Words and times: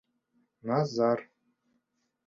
На-зар... 0.67 1.19